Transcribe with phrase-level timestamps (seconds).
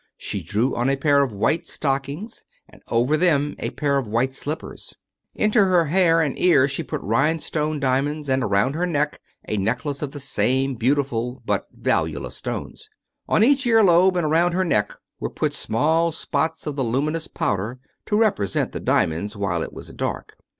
[0.17, 4.07] She drew on a pair of white stock ings, and over them a pair of
[4.07, 4.95] white slippers.
[5.35, 8.73] Into her hair 300 How Spirits Materialise and ears she put rhinestone diamonds, and around
[8.73, 12.89] her neck a necklace of the same beautiful but valueless stones.
[13.29, 17.27] On each ear lobe and around her neck were put small spots of the luminous
[17.27, 17.77] powder
[18.07, 20.35] to represent the diamonds while it was dark.